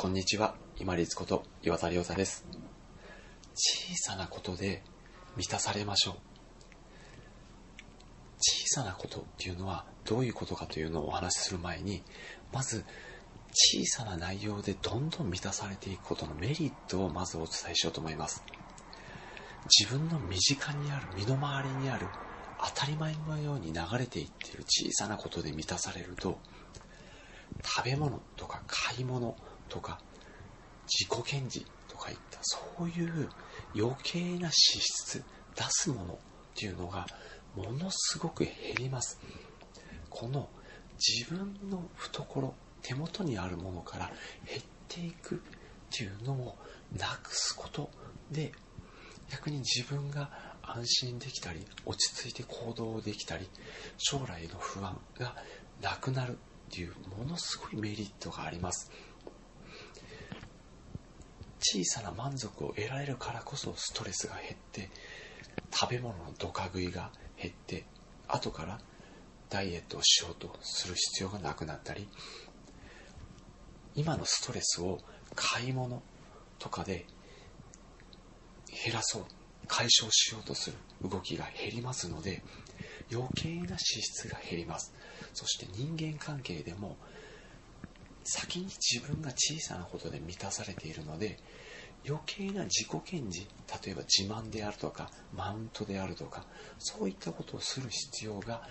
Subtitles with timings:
[0.00, 2.46] こんにちは、今立こと岩田亮太です。
[3.52, 4.82] 小さなことで
[5.36, 6.14] 満たされましょう。
[8.38, 12.02] 小さなことっていうのはどういうことかというのをお話しする前に、
[12.50, 12.86] まず
[13.52, 18.42] 小さな内容でどんどん満たされていくことのメリットをまずお伝えしようと思います。
[19.78, 22.06] 自分の身近にある、身の回りにある、
[22.58, 26.38] 当たり前のように流れていっている小さなことで満たされると、
[27.62, 29.36] 食べ物とか買い物
[29.70, 29.98] とか
[30.86, 33.28] 自己顕示とかいったそういう
[33.74, 35.22] 余計な支出
[35.56, 36.16] 出すものっ
[36.54, 37.06] ていうのが
[37.56, 39.18] ものすごく減ります。
[40.10, 40.48] この
[40.98, 44.10] 自分の懐手元にあるものから
[44.46, 45.38] 減っていくっ
[45.90, 46.56] ていうのを
[46.96, 47.90] なくすこと
[48.30, 48.52] で
[49.30, 50.30] 逆に自分が
[50.62, 53.48] 安心できたり落ち着いて行動できたり
[53.96, 55.34] 将来の不安が
[55.80, 58.90] なくなるっていうものすごいメリットがあります。
[61.72, 64.90] 小さな満足を得られるからこそストレスが減って
[65.72, 67.84] 食べ物のドカ食いが減って
[68.26, 68.80] 後から
[69.48, 72.08] ダイエットをしようとする必要がなくなったり
[73.94, 74.98] 今のストレスを
[75.36, 76.02] 買い物
[76.58, 77.06] とかで
[78.84, 79.24] 減らそう
[79.68, 80.76] 解消しようとする
[81.08, 82.42] 動きが減りますので
[83.12, 84.92] 余計な支出が減ります。
[85.34, 86.96] そして人間関係でも
[88.24, 91.38] 先に自分が小さなことで満たされているので
[92.06, 93.46] 余計な自己顕示
[93.84, 96.44] 例えば自慢であるとかマウントであるとか
[96.78, 98.62] そういったことをする必要が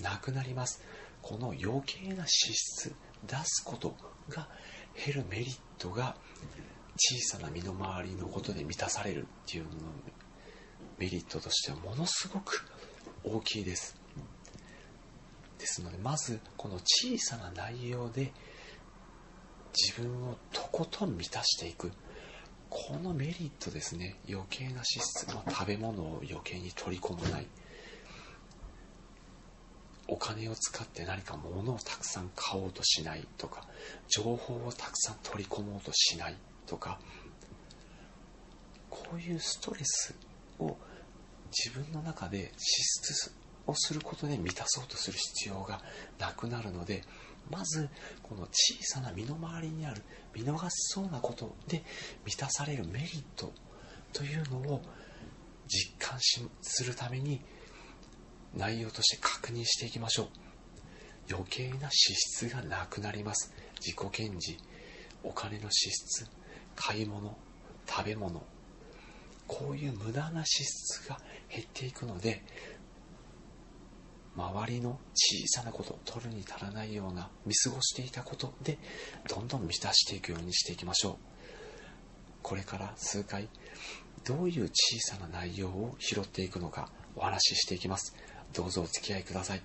[0.00, 0.82] なくなります。
[1.20, 2.94] この余計な支出
[3.26, 3.94] 出すこと
[4.28, 4.48] が
[4.94, 6.16] 減るメリットが
[6.96, 9.76] 小さな身の回りのことで満たされるっていうのの
[10.98, 12.64] メリットとしてはものすごく
[13.24, 13.96] 大きいです。
[15.58, 18.32] ですのでまずこの小さな内容で
[20.02, 21.90] 分をとことん満たしていく。
[22.70, 24.16] このメリットですね。
[24.28, 27.46] 余計な支出の食べ物を余計に取り込まない。
[30.06, 33.66] お金を使って何か物をたくさん買おうとしないとか
[34.08, 36.36] 情報をたくさん取り込もうとしない
[36.66, 36.98] とか。
[38.90, 40.14] こういうストレス
[40.58, 40.76] を
[41.50, 43.32] 自分の中で支出
[43.68, 45.80] をすることで満たそうとする必要が
[46.18, 47.04] なくなるので
[47.50, 47.88] まず
[48.22, 50.02] この小さな身の回りにある
[50.34, 51.82] 見逃しそうなことで
[52.24, 53.52] 満たされるメリット
[54.12, 54.82] というのを
[55.66, 56.18] 実感
[56.62, 57.40] するために
[58.54, 60.26] 内容として確認していきましょう。
[61.30, 63.52] 余計な支出がなくなります。
[63.80, 64.58] 自己顕示
[65.22, 66.26] お金の支出
[66.74, 67.36] 買い物
[67.86, 68.42] 食べ物。
[69.46, 71.18] こういう無駄な支出が
[71.50, 72.42] 減っていくので
[74.38, 78.78] 周りの小さなこと取るに足らないような見過ごしていたことで
[79.28, 81.14] どんどん満たしていくようにしていきましょう。
[82.40, 83.48] これから数回
[84.24, 88.14] どういう小さな内容を拾っていくのかお話ししていきます。
[88.54, 89.62] どうぞお付き合いください。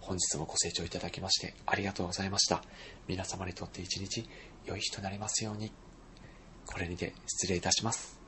[0.00, 2.64] 本日もご清聴いただきましてありがとうございました。
[3.06, 4.26] 皆様にとって一日
[4.64, 5.70] 良い日となりますように。
[6.64, 8.21] これにて失礼いたします。